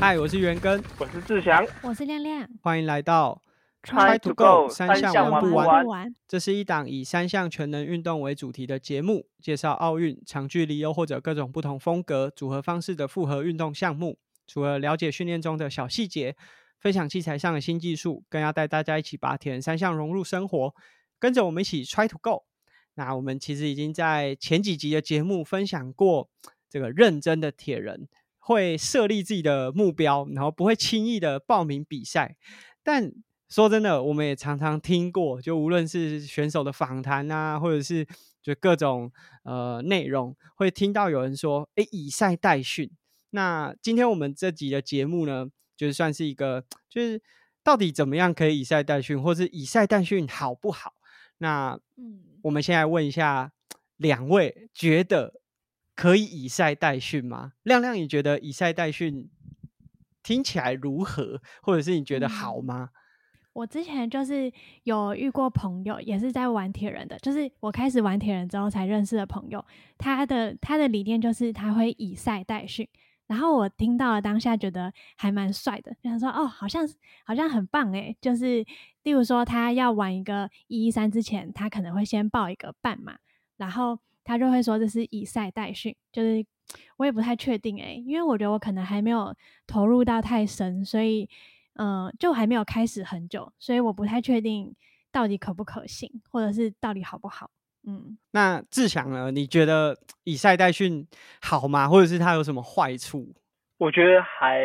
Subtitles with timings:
[0.00, 2.48] 嗨，我是元根，我是志祥，我是亮亮。
[2.62, 3.42] 欢迎来到
[3.82, 6.14] Try to go，三项玩不完完？
[6.26, 14.18] 这是一档以三项全能运动为主题的节目，介绍奥运长距离又或者各种不同风格、组合方式的复合运动项目。
[14.46, 16.34] 除了了解训练中的小细节，
[16.78, 20.74] 分享器材上的新技术，更要带大家一起把铁人三项融入生活。
[21.18, 22.44] 跟着我们一起 Try to go。
[22.94, 26.30] 那我们其实已经在前几集的节目分享过，
[26.70, 28.08] 这个认真的铁人
[28.50, 32.34] 会设立自己的目标，然后不会轻易的报名比赛。
[32.82, 33.12] 但
[33.48, 38.04] 说真的，我们也常常听过，就无论是选手的访谈啊，或者是
[38.42, 39.12] 就各种
[39.44, 42.90] 呃内容，会听到有人说：“诶，以赛代训。”
[43.30, 47.22] 那今天我们这集的节目呢，就是算是一个，就是
[47.62, 50.94] 到底怎么样可以以赛代训，或是以赛代训好不好？
[51.38, 53.52] 那嗯，我们先来问一下
[53.96, 55.39] 两位，觉得
[56.00, 57.52] 可以以赛代训吗？
[57.62, 59.28] 亮亮，你觉得以赛代训
[60.22, 62.88] 听起来如何，或者是你觉得好吗？
[63.52, 64.50] 我之前就是
[64.84, 69.62] 有遇过朋友，也是在玩铁人的，就是我开始玩铁人之后才认识的朋友。
[69.98, 72.88] 他的他的理念就是他会以赛代训，
[73.26, 76.88] 然后我听到了当下觉得还蛮帅的，就想说哦，好像
[77.26, 78.16] 好像很棒诶。
[78.22, 78.64] 就是
[79.02, 83.18] 例如说他要玩一个一一三之前，他可能会先报一个半马，
[83.58, 83.98] 然后
[84.30, 86.44] 他就会说这是以赛代训，就是
[86.98, 89.34] 我也不太确定诶，因为我觉得我可能还没有
[89.66, 91.28] 投入到太深，所以。
[91.74, 94.74] 嗯，就还没有开始很久，所以我不太确定
[95.10, 97.48] 到底可不可行，或者是到底好不好。
[97.86, 99.30] 嗯，那志强呢？
[99.30, 101.06] 你觉得以赛代训
[101.40, 101.88] 好吗？
[101.88, 103.34] 或者是它有什么坏处？
[103.78, 104.60] 我觉得还，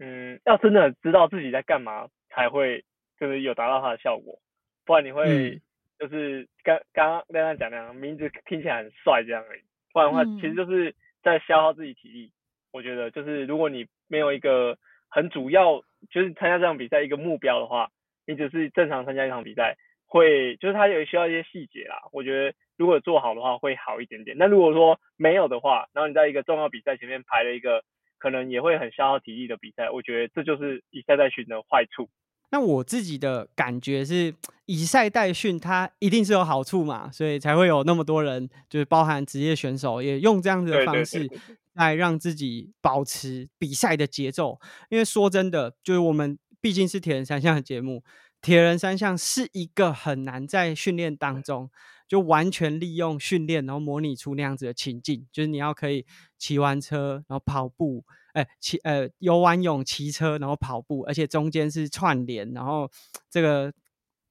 [0.00, 2.84] 嗯，要真的知道自己在干嘛，才会
[3.20, 4.36] 就是有达到它的效果。
[4.84, 5.60] 不然你会
[6.02, 9.62] 就是刚刚刚刚亮讲那样，名字听起来很帅这样而已。
[9.92, 12.32] 不然的话，其实就是在消耗自己体力。
[12.72, 14.76] 我觉得就是如果你没有一个
[15.08, 15.82] 很主要。
[16.10, 17.88] 就是参加这场比赛一个目标的话，
[18.26, 21.96] 你只是正常参加一场比赛，会就是它有需要一些细节啦。
[22.10, 24.36] 我觉得如果做好的话会好一点点。
[24.36, 27.84] 那如果说没有的话，然后你在一个重要比赛前面排了一个
[28.18, 32.08] 可能也会很消耗体力的比赛，我觉得这就是以赛代训的坏处。
[32.52, 34.32] 那我自己的感觉是，
[34.66, 41.28] 以赛代训它一定是有好处嘛，所以才会有那么多人，就是包含职业选手也用这样子的方式。
[41.74, 48.04] 来让自己保持比赛的节奏，因为说真的，就是我们毕竟是铁人三项的节目，
[48.42, 51.70] 铁人三项是一个很难在训练当中
[52.06, 56.04] 就完全利用训练，然后模拟出那样子的情境，就是你要可以
[56.36, 62.90] 骑完车，然后跑步，哎，骑呃游完泳骑车，然后跑步，而且中间是串联，然后
[63.30, 63.72] 这个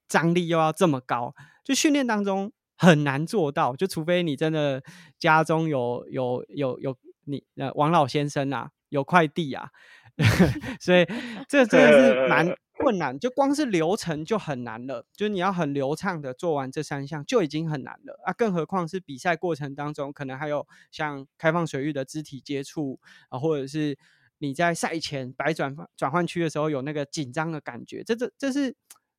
[0.07, 4.83] 张力又要这么高，就训练当中很难做到，就除非你真的
[5.19, 6.97] 家中有有有有。
[7.25, 9.69] 你呃，王老先生啊，有快递啊，
[10.81, 11.05] 所以
[11.47, 12.47] 这真的是蛮
[12.81, 13.17] 困难。
[13.17, 22.99] 就光是流程就很难了，就是你要很流畅的做完这三项就已经很难了啊，更何况是比赛过程当中，可能还有像开放水域的肢体接触
[23.29, 23.97] 啊，或者是
[24.39, 28.75] 你在赛前摆转转换区的时候有那个紧张的感觉，这这这是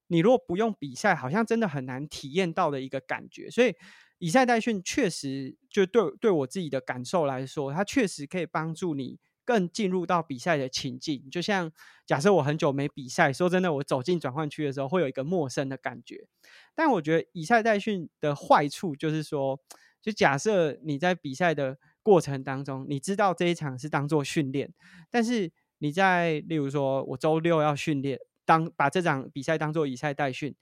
[0.09, 3.75] 你如果不用比赛，好像真的很难体验到的一个感觉，所以。
[4.19, 11.29] 以赛代训确实就对对我自己的感受来说，它确实可以帮助你更进入到比赛的情境。
[11.31, 11.71] 就像
[12.07, 16.27] 假设我很久没比赛，说真的，我走进转换区的时候会有一个陌生的感觉。
[16.75, 19.59] 但我觉得以赛代训的坏处就是说，
[20.01, 24.73] 就假设你在比赛的过程当中，你知道这一场是当做训练，
[25.11, 30.55] 但是你在例如说我周六要训练，当把这场比赛当做以赛代训，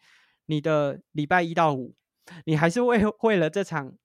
[0.47, 1.95] 你的礼拜一到五。
[2.45, 3.97] 你还是为为了这场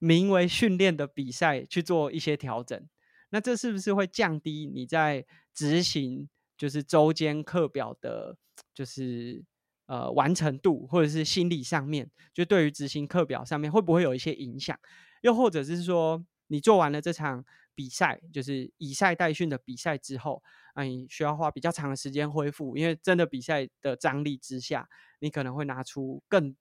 [0.00, 2.88] 名为训练的比赛去做一些调整，
[3.30, 5.24] 那这是不是会降低你在
[5.54, 8.36] 执行就是周间课表的，
[8.74, 9.44] 就是
[9.86, 14.78] 呃完成度，或者是心理上面，就对于执行课表上面会不会有一些影响？
[15.22, 17.44] 又或者是说，你做完了这场
[17.74, 20.42] 比赛，就是以赛代训的比赛之后，
[20.74, 24.88] 啊，你需要花比较长的时间恢复，因为真的比赛的张力之下，
[25.20, 26.56] 你可能会拿出更。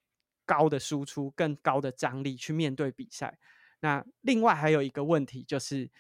[0.50, 3.38] 高的输出，更高的张力去面对比赛。
[3.82, 5.92] 那另外还有一个问题就是，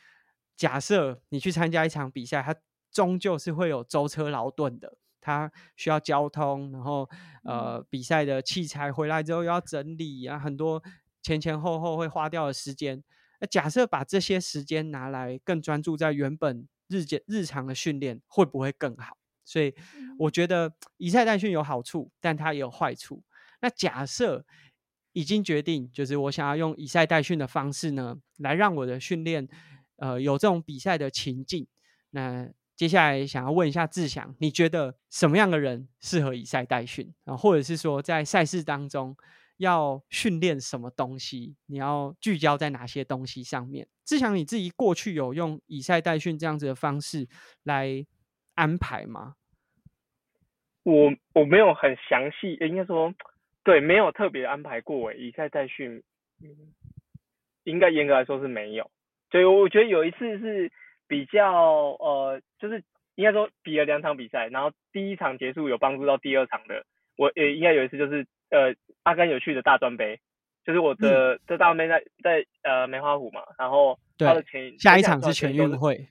[0.58, 2.54] 假设你去参加一场比赛，它
[2.92, 7.08] 终究是会有舟车劳顿的，它需要交通，然后
[7.44, 10.84] 呃比赛的器材回来之后要整理啊，很多
[11.22, 13.04] 前前后后会花掉的时间。
[13.40, 19.16] 那假设把这些时间拿来更专注在原本日间日常的训练，会不会更好？
[19.46, 19.76] 所以
[20.18, 23.24] 我觉得以赛代训有好处，但它也有坏处。
[23.62, 24.44] 那假设
[25.14, 29.48] 已经决定，就是我想要用以赛代训的方式呢，来让我的训练，
[29.98, 31.68] 呃，有这种比赛的情境。
[32.12, 37.36] 那接下来想要问一下志祥，你觉得什么样的人适合以赛代训啊？
[37.36, 39.16] 或者是说在赛事当中
[39.58, 41.56] 要训练什么东西？
[41.66, 43.88] 你要聚焦在哪些东西上面？
[44.06, 47.28] 志祥你自己过去有用以赛代训这样子的方式
[47.64, 48.06] 来
[48.56, 49.36] 安排吗？
[50.84, 53.14] 我我没有很详细，应该说
[53.64, 55.18] 对，没有特别安排过诶。
[55.18, 56.02] 以赛代训，
[57.66, 58.90] 应该严格来说是没有。
[59.32, 60.72] 所以我觉得有一次是。
[61.10, 62.84] 比较呃，就是
[63.16, 66.84] 应该说比了两场比赛，然后第一场结束有帮助到第二场的，
[67.16, 70.20] 我也应该有一次就是呃阿甘有趣的大专杯，
[70.66, 76.10] 就是我的这大专杯在在呃梅花湖嘛，然后他的前下一场是全运会，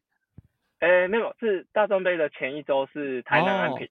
[0.79, 3.87] 哎没有是大专杯的前一周是台南安平，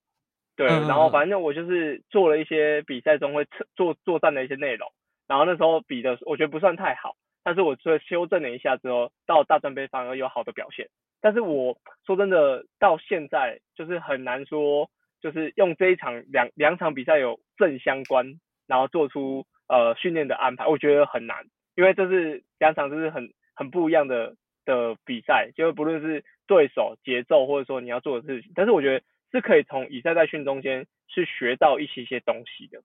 [0.55, 4.91] 对，然后反正我就是做了一些比赛中会做作战的一些内容，
[5.27, 7.15] 然后那时候比的我觉得不算太好。
[7.45, 10.89] 但是我这修正了一下之后，到大专杯反而有好的表现。
[11.21, 14.89] 但是我说真的，到现在就是很难说，
[15.21, 21.45] 就是用这一场两两场比赛有正相关，然后做出呃训练的安排，我觉得很难，
[21.75, 32.79] 因为这是两场就是很很不一样的的比赛，就是不论是对手节奏，或者说你要做的事情，但是我觉得是可以从以赛代训中间去学到一些些东西的。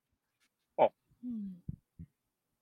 [0.76, 0.92] 哦，
[1.24, 1.56] 嗯。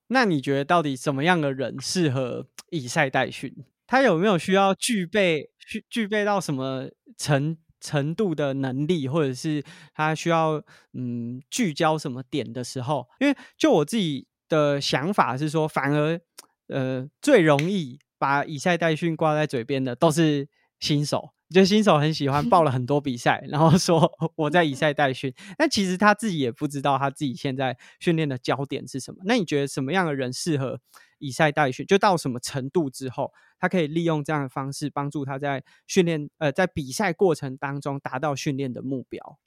[0.09, 3.55] 那你觉得到底什么样的人适合以赛代训？
[3.87, 9.65] 他有没有需要具备具具备到什么程程度的能力，或者是
[9.95, 10.63] 他需要
[10.93, 13.07] 嗯聚焦什么点的时候？
[13.21, 16.21] 因为就我自己的想法是说，反而
[16.69, 20.49] 呃最容易把以赛代训挂在嘴边的都是
[20.81, 21.31] 新手。
[21.51, 29.21] 就新手很喜欢报了 很多比赛，然后说 我在以赛代训，但其实他自己也不知道他自己现在训练的焦点是什么。
[29.25, 30.79] 那你觉得什么样的人适合
[31.19, 31.87] 以赛代训？
[31.87, 39.39] 就到什么程度之后，他可以利用这样的方式帮助他在训练呃在比赛过程当中达到训练的目标？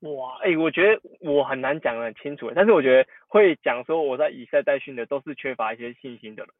[0.00, 6.52] 哇，哎，我觉得我很难讲的很清楚，但是我觉得会讲说我在以赛代训的都是缺乏一些信心的人。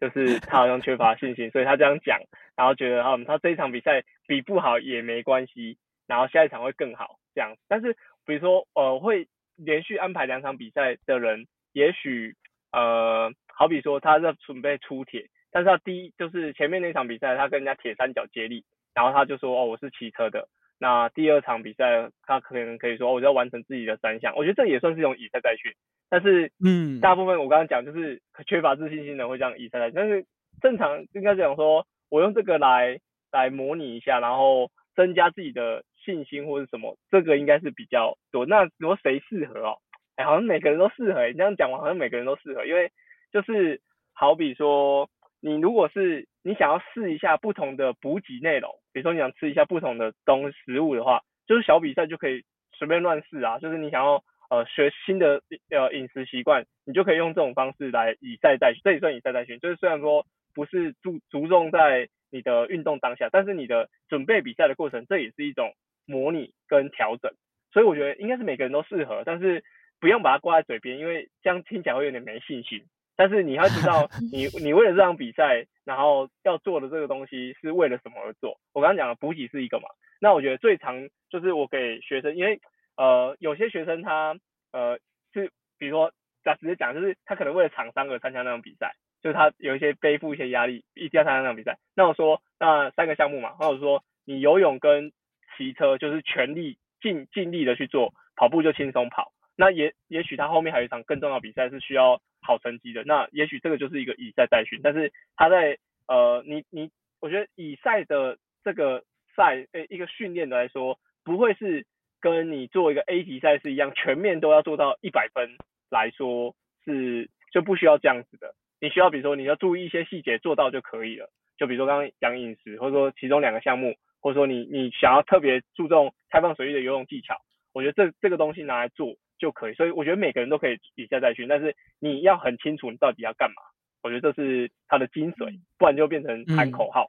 [0.00, 2.18] 就是他好像缺乏信心，所以他这样讲，
[2.56, 7.54] 然后觉得嗯，他这一场比赛比不好也没关系，然后下一场会更好这样。
[7.68, 7.96] 但是
[8.26, 9.26] 比如说呃，会
[9.56, 12.34] 连续安排两场比赛的人，也许
[12.72, 18.64] 呃，好比说他在准备出铁，但是他第一就是前面那场比赛他跟人家铁三角接力，
[18.94, 20.48] 然后他就说哦我是骑车的。
[20.78, 25.72] 那第二场比赛他可能可以说我就要完成自己的三项，我觉得这也算是一种以赛代训。
[26.14, 30.24] 但是，嗯，大部分我刚刚讲就是缺乏自信心的会这样以赛来但是
[30.62, 33.00] 正常应该讲说，我用这个来
[33.32, 38.46] 来模拟一下，然后增加自己的信心或者什么，这个应该是比较多。
[38.46, 39.76] 那如果谁适合哦？
[40.14, 41.26] 哎，好像每个人都适合。
[41.26, 42.92] 你这样讲完，好像每个人都适合，因为
[43.32, 43.80] 就是
[44.12, 54.22] 好比说，你如果是你想要试一下不同的补给内容，比如说你想吃一下不同的东食物的话，就是小比赛就可以随便乱试啊，就是你想要。
[54.50, 59.58] 呃，学新的呃饮食习惯，你就可以用这种方式来以赛代训，这也算以赛代训。
[59.58, 65.72] 就是虽然说不是注注重在你的运动当下，但是你的准备比赛的过程，这也是一种
[66.06, 67.32] 模拟跟调整。
[67.72, 69.64] 所以我觉得应该是每个人都适合，但是
[69.98, 72.84] 不用把它挂在嘴边，因为这样听起来会有点没信心。
[73.16, 78.60] 但是你要知道， 你你为了这场比赛，然后要做的这个东西是为了什么而做？
[78.72, 79.88] 我刚刚讲了补给是一个嘛？
[80.20, 82.60] 那我觉得最常就是我给学生，因为。
[82.96, 84.36] 呃，有些学生他
[84.72, 84.98] 呃
[85.32, 86.12] 是，比如说，
[86.44, 91.76] 他直接讲，就是他可能为了厂商而参加那种比赛，就是他有一些背负一些压力，一定要参加那种比赛。
[91.96, 95.10] 那我说，那三个项目嘛，或者说你游泳跟
[95.56, 99.32] 骑车就是全力尽尽力的去做，跑步就轻松跑。
[99.56, 104.80] 那也也许他后面还有一场更重要比赛是需要好成绩的，那也许这个就是一个以赛代训。
[104.82, 109.02] 但是他在呃，你你，我觉得以赛的这个
[109.34, 111.84] 赛诶一个训练的来说，不会是。
[112.24, 115.58] 跟你做一个 A 级赛事一样，全面都要做到一百分
[115.90, 118.54] 来说是就不需要这样子的。
[118.80, 121.28] 你需要比如说你要注意一些细节做到就可以了。
[121.58, 127.36] 就比如说刚刚讲饮食，或者说其中两个项目，或者说你你想要特别注重开放水域的游泳技巧，
[127.74, 129.74] 我觉得这这个东西拿来做就可以。
[129.74, 133.56] 所以我觉得每个人都可以比赛再训，但是你要很清楚你到底要干嘛。
[134.02, 137.06] 我觉得这是它的精髓，不然就变成喊口号。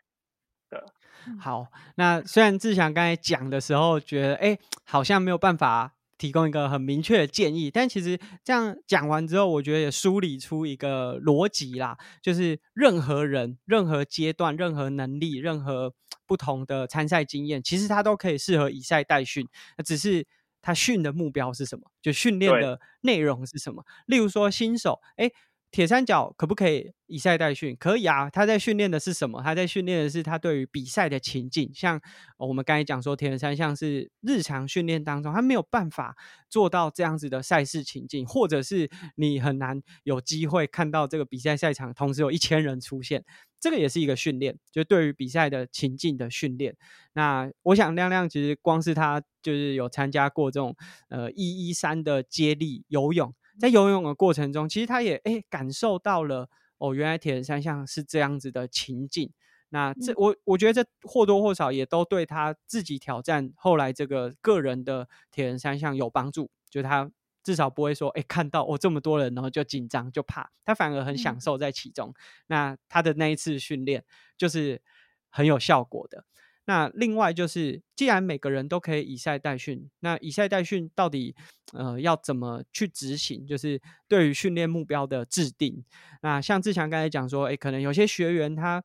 [0.80, 1.38] 对。
[1.40, 1.66] 好，
[1.96, 15.96] 那虽然志祥刚才讲的时候觉得，哎，好像没有办法提供一个很明确的建议，但其实这样讲完之后，我觉得也梳理出一个逻辑啦，就是任何人、任何阶段、任何能力、任何
[16.28, 20.28] 不同的参赛经验，其实他都可以适合以赛代训，那只是
[20.62, 23.84] 他训的目标是什么，就训练的内容是什么。
[24.06, 25.32] 例如说新手，哎。
[25.76, 27.76] 铁三角可不可以以赛代训？
[27.76, 29.42] 可以啊，他在训练的是什么？
[29.44, 31.70] 他在训练的是他对于比赛的情境。
[31.74, 32.00] 像
[32.38, 36.16] 我们刚才讲说，铁人三项是日常训练当中，他没有办法
[36.50, 43.26] 做到这样子的赛事情境，或者是你很难有机会看到这个比赛赛场同时有一千人出现。
[43.60, 46.78] 这个也是一个训练，就对于比赛的情境的训练。
[47.12, 50.74] 那我想亮亮其实光是他就是有参加过这种
[51.10, 53.34] 呃一一三的接力游泳。
[53.60, 59.32] 在游泳的过程中，其实他也诶感受到了哦，原来铁人三项是这样子的情境。
[59.70, 66.50] 那这我我觉得这或多或少也都对他自己挑战后来这个个人的铁人三项有帮助。
[66.70, 67.10] 就他
[67.44, 72.14] 至少不会说诶看到哦这么多人然后就紧张就怕，他反而很享受在其中。
[72.48, 74.04] 那他的那一次训练
[74.38, 74.82] 就是
[75.30, 76.26] 很有效果的。
[76.66, 81.36] 那另外就是，既然每个人都可以以赛代训，那以赛代训到底
[81.74, 83.46] 呃要怎么去执行？
[83.46, 85.84] 就是对于训练目标的制定。
[86.22, 88.84] 那像志强刚才讲说，诶，可能有些学员他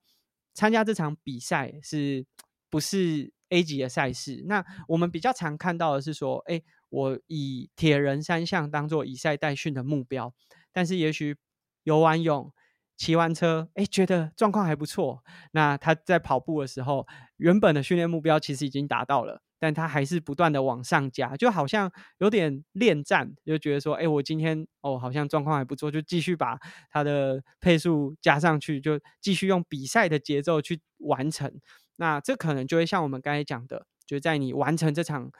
[0.52, 2.26] 参加这场比赛是
[2.68, 4.44] 不是 A 级的赛事？
[4.46, 10.34] 那我们比较常看到的是说，诶，我以铁人三项当做以赛代训的目标，
[10.70, 11.36] 但是也许
[11.84, 12.52] 游完泳。
[13.00, 15.24] 骑完车，哎，觉得状况还不错。
[15.52, 26.58] 那他在跑步的时候，原本的训练目标其实已经达到了，但他还是不断的往上加，就好像有点恋战，就觉得说，哎，我今天哦，好像状况还不错，就继续把
[26.90, 31.50] 他的配速加上去，就继续用比赛的节奏去完成。
[31.96, 35.32] 那这可能就会像我们刚才讲的，就在你完成这场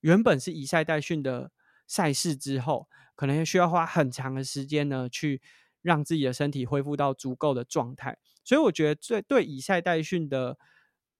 [0.00, 1.52] 原本是以赛代训的
[1.86, 5.40] 赛事之后，可能需要花很长的时间呢去。
[5.84, 10.56] 让自己的身体恢复到足够的状态，所以我觉得最对以赛代训的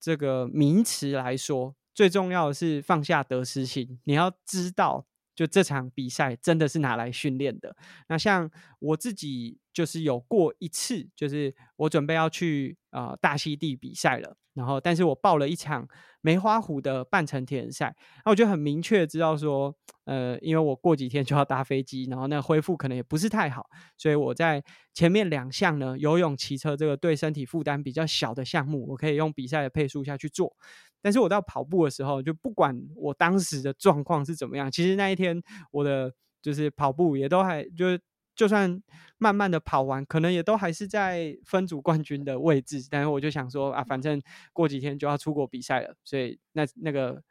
[0.00, 4.00] 这个名词来说，最重要的是放下得失心。
[4.04, 7.76] 你要知道，就这场比赛真的是拿来训练的。
[8.08, 15.88] 那像我自己就是有过一次，就是我准备要去啊大溪地比赛了，然后但是我报了一场。
[16.26, 19.76] 梅花湖的半程铁人赛，那我就很明确知道说，
[20.06, 24.64] 呃，因为我过几天就要搭飞机，然后那恢复可能也不是太好，所以我在
[24.94, 30.56] 前面两项呢，游泳、骑车这个对身体负担比较小的项目，我可以用比赛的配速下去做。
[31.04, 37.98] 但是我到跑步的时候，就不管我当时的状况是怎么样，其实那一天我的就是跑步也都还就。
[38.36, 38.82] 就算
[39.16, 42.84] 慢慢的跑完，可能也都还是在分组冠军的位置。
[42.90, 44.20] 但是我就想说啊，反正
[44.52, 47.22] 过几天就要出国比赛了，所以那那个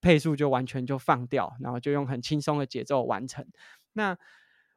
[0.00, 3.44] 配速就完全就放掉，然后就用很轻松的节奏完成。
[3.94, 4.16] 那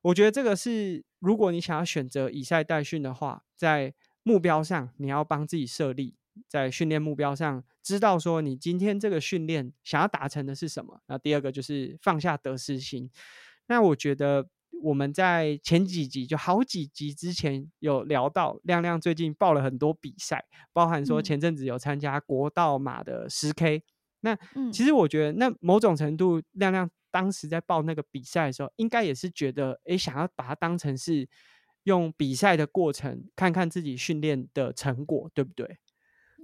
[0.01, 6.16] 我觉得这个是，如果你想要选择以赛代训的话，在目标上你要帮自己设立，
[6.48, 11.01] 在训练目标上知道说你今天这个训练想要达成的是什么。
[11.08, 13.10] 那第二个就是放下得失心。
[13.67, 14.50] 那我觉得。
[14.84, 23.82] 我们在前几集就好几集之前有聊到，亮亮最近报了很多比赛，包含说前阵子有参加国道马的十 K。
[24.20, 24.38] 那
[24.72, 31.27] 其实我觉得，那某种程度，亮亮当时在报那个比赛的时候，应该也是觉得，哎，想要把它当成是
[31.86, 35.79] 用比赛的过程，看看自己训练的成果，对不对？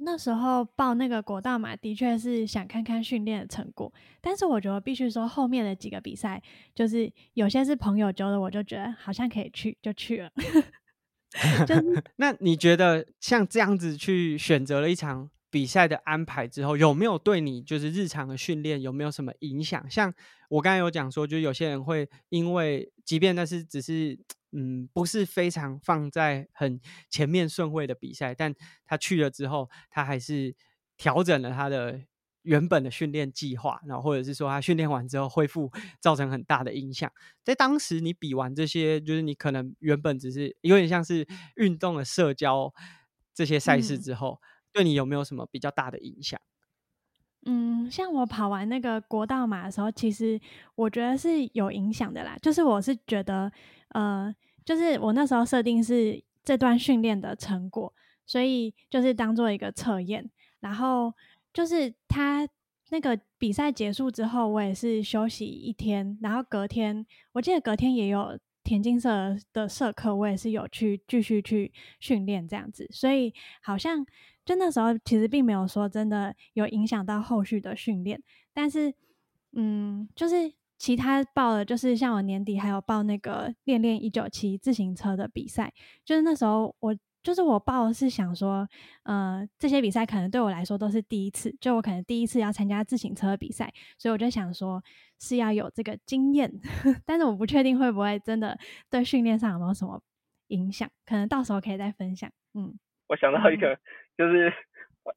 [0.03, 3.91] 那时候报那个国道嘛，的确是想看看训练的成果。
[4.21, 6.41] 但是我觉得必须说，后面的几个比赛，
[6.75, 10.31] 就是有些是朋友揪的，我就觉得好像可以去，就去了。
[11.65, 11.73] 就
[12.17, 19.87] 那你觉得像这样子去选择了一场比赛的安排之后，有没有对你就是日常的训练有没有什么影响？
[19.87, 20.11] 像
[20.49, 24.19] 我刚才有讲说，就有些人会因为，即便那是只是。
[24.55, 26.79] 嗯，不是非常放在很
[27.09, 28.53] 前面顺位的比赛，但
[28.85, 30.55] 他去了之后，他还是
[30.95, 31.99] 调整了他的
[32.43, 37.11] 原本的训练计划，然后或者是说他训练完之后恢复造成很大的影响。
[37.43, 42.71] 在当时你比完这些，就是你可能原本只是有点像是运动的社交
[43.33, 44.39] 这些赛事之后，
[44.73, 46.39] 对你有没有什么比较大的影响？
[47.45, 50.39] 嗯，像我跑完那个国道马的时候，其实
[50.75, 52.37] 我觉得是有影响的啦。
[52.41, 53.51] 就是我是觉得，
[53.89, 57.93] 呃，就是我那时候设定是这段训练的成果，
[58.25, 60.31] 所以就是当做一个测验。
[60.61, 61.13] 然后
[61.51, 62.47] 就是他
[62.91, 72.87] 那个比赛结束之后，我也是休息一天，然后隔天我记得隔天也有田径社的社课，我也是有去继续去训练这样子。
[72.89, 74.05] 所以好像。
[74.45, 78.21] 就那时候，其实并没有说真的有影响到后续的训练，
[78.53, 78.93] 但是，
[79.53, 85.73] 嗯，就是其他报的，就是像我年底还有报那个练练一九七自行车的比赛，
[86.03, 88.67] 就是那时候我就是我报是想说，
[89.03, 94.83] 呃，这些比赛可能对我来说都是第一次，就我可能第一次要参加自行车比赛，所以我就想说
[95.19, 96.51] 是要有这个经验，
[97.05, 98.57] 但是我不确定会不会真的
[98.89, 100.01] 对训练上有没有什么。
[100.49, 100.87] 影响？
[101.03, 102.29] 可能到时候可以再分享。
[102.53, 103.75] 嗯，我想到一个，
[104.17, 104.53] 就是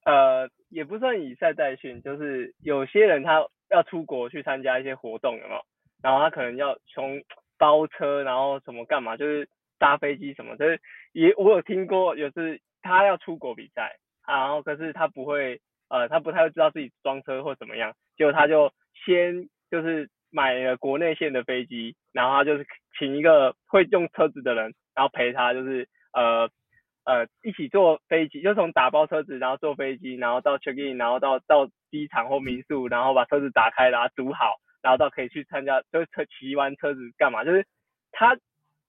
[0.05, 5.61] 呃，也不算以赛代训，就是有些人他要出国去参加一些活动，有没有？
[6.03, 7.23] 然后他可能要从
[7.59, 9.49] 包车，然后什么干嘛，就是
[9.79, 10.81] 搭飞机什么，就是
[11.12, 18.73] 也我有听过，有是他要出国比赛，然后可是他不会，呃，他不太会知道自己装车或怎么样，结果他就
[19.05, 22.67] 先就是买了国内线的飞机，然后他就是
[22.99, 26.49] 请一个会用车子的人，然后陪他，就是呃
[27.07, 34.57] 呃一起坐飞机，就从打包车子，然后坐飞机，然后到 check in，然后到到机场或民宿，然后把车子打开，然后堵好。
[34.83, 37.43] 然后到可以去参加，就是车骑完车子干嘛？
[37.43, 37.67] 就是
[38.13, 38.37] 他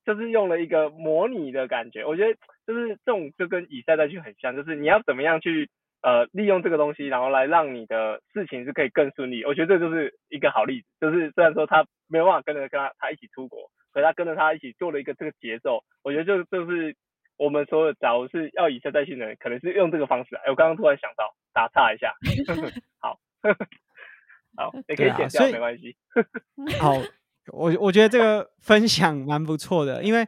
[0.05, 5.67] 就是用了一个模拟的感觉，我觉得就是这种就跟以赛代训很像，就是你要怎么样去
[6.03, 9.43] 呃利用这个东西，然后来让你的事情是可以更顺利。
[9.43, 16.95] 我觉得这就是一个好例子，就是虽然说他没有办法跟着跟他他一起出国，可他跟着他一起做了一个这个节奏，我觉得就就是
[17.37, 20.35] 我们所有假如是要以赛代训的人，可能是用这个方式。
[20.35, 22.13] 哎，我刚刚突然想到，打岔一下，
[22.99, 23.19] 好。
[24.55, 25.95] 好，也可以剪掉，没关系。
[26.81, 26.93] 好，
[27.53, 30.27] 我我觉得这个分享蛮不错的，因为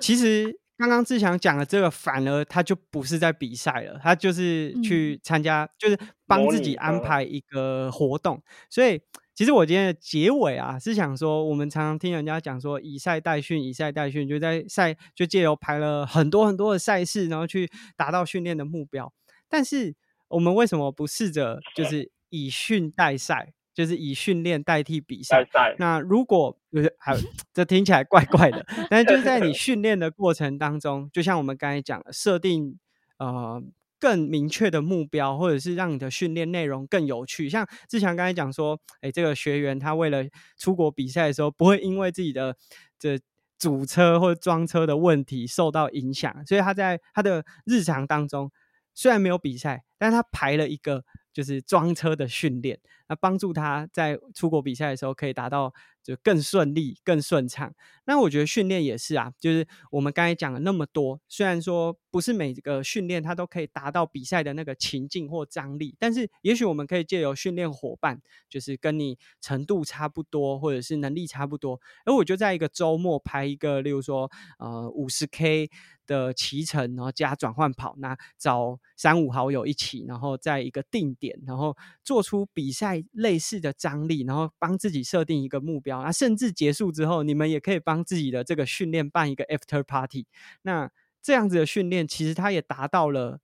[0.00, 8.42] 其实刚刚志强讲的这个，反而他就不是在比赛了，他就是去参加，就是帮自己安排一个活动。
[8.70, 8.98] 所以，
[9.36, 19.12] 其实我今天的结尾啊，是想说，我们常常听人家讲说，以赛代训，以赛代训，就在赛就借由排了很多很多的赛事，然后去达到训练的目标。
[19.46, 19.94] 但是，
[20.28, 23.52] 我们为什么不试着就是以训代赛？
[23.74, 25.46] 就是以训练代替比赛。
[25.76, 27.14] 那如果就是还
[27.52, 32.78] 这听起来怪怪的，但是就是在你训练的过程当中，就像我们刚才讲的，设定
[33.18, 33.62] 呃
[34.06, 37.48] 更明确的目标，或者是让你的训练内容更有趣。
[37.48, 40.24] 像志强刚才讲说，哎，这个学员他为了
[40.56, 42.56] 出国比赛的时候，不会因为自己的
[43.00, 43.18] 这
[43.58, 48.52] 组车或装车的问题受到影响，所以他在他的日常当中
[48.94, 51.02] 虽然没有比赛，但他排了一个。
[51.36, 57.74] 就是装车的训练，那帮助他在出国比赛的时候可以达到就更顺利、更顺畅。
[58.04, 75.70] 那我觉得训练也是啊，就是我们刚才讲了那么多，虽然说不是每个训练它都可以达到比赛的那个情境或张力，但是也许我们可以借由训练伙伴，就是跟你程度差不多或者是能力差不多，而我就在一个周末排一个，例如说呃五十 K。
[76.06, 90.26] 的骑乘，然后加转换跑，那找三五好友一起，然后在一个定点，然后做出比赛类似的张力，然后帮自己设定一个目标，那甚至结束之后，你们也可以帮自己的这个训练办一个 after party。
[90.62, 90.90] 那
[91.22, 93.40] 这样子的训练，其实它也达到了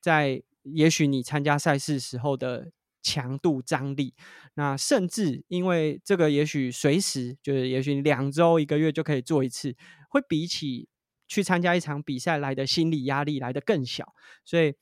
[0.00, 2.70] 在也许你参加赛事时候的
[3.02, 4.14] 强度张力，
[4.54, 9.74] 那甚至因为这个，也许随时就是也许两周一个月就可以做一次，
[10.08, 10.88] 会比起。
[11.28, 14.12] 去参加一场比赛来的心理压力来的更小，
[14.44, 14.74] 所以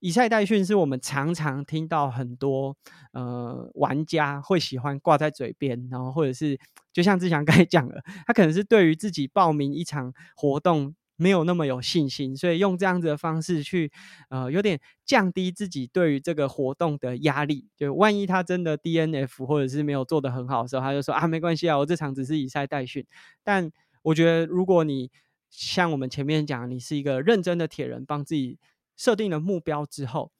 [0.00, 2.76] 以赛代训是我们常常听到很多
[3.12, 6.58] 呃玩家会喜欢挂在嘴边，然后或者是
[6.92, 13.90] 就像志强刚才讲了，他可能是对于自己报名一场活动没有那么有信心，所以用这样子的方式去
[14.28, 23.06] 呃有点降低自己对于这个活动的压力，就万一他真的 DNF 或者是没有做得很好的时候，他就说啊没关系啊，我这场只是以赛代训。
[23.42, 23.70] 但
[24.02, 25.10] 我觉得如果你
[25.48, 28.58] 像我们前面讲，你是一个认真的铁人，帮自己
[28.96, 30.32] 设定了目标之后，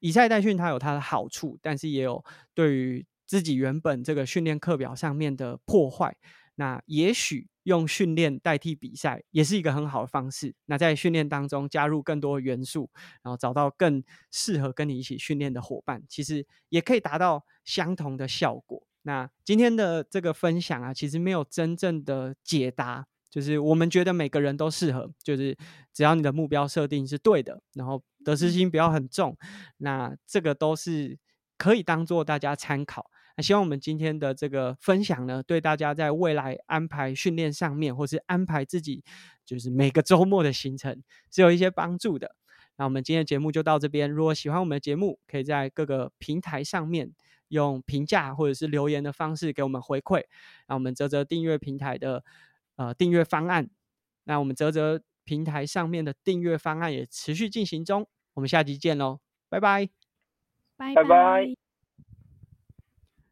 [0.00, 6.16] 以赛代训它有它的好处，但是也有对于自己原本这个训练课表上面的破坏。
[6.56, 10.54] 那也许用训练代替比赛也是一个很好的方式。
[10.66, 12.90] 那在训练当中加入更多元素，
[13.22, 18.86] 然后找到更适合跟你一起训练的伙伴，其实也可以达到相同的效果。
[19.02, 23.06] 那今天的这个分享啊，其实没有真正的解答。
[23.30, 25.56] 就是我们觉得每个人都适合，就是
[25.94, 29.36] 只要你的目标设定是对的，然后得失心不要很重，
[29.76, 31.16] 那这个都是
[31.56, 33.08] 可以当做大家参考。
[33.36, 39.04] 那希望我们今天的这个分享呢，对大家在未来安排训练上面，或是安排自己
[39.46, 42.34] 就是每个周末的行程是有一些帮助的。
[42.76, 44.10] 那我们今天的节目就到这边。
[44.10, 47.12] 如果喜欢我们的节目，可以在各个平台上面
[47.48, 50.24] 用评价或者是留言的方式给我们回馈，
[50.66, 52.24] 那我们泽泽订阅平台的。
[52.80, 53.68] 呃，订阅方案，
[54.24, 59.90] 那我们泽泽平台上面的订阅方案也持续进行中，我们下集见喽，拜拜，
[60.78, 60.94] 拜。
[60.94, 61.69] 拜。